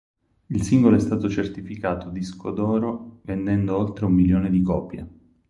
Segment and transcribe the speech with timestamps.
[0.47, 5.07] Il singolo è stato certificato disco d'oro vendendo oltre un milione di copie.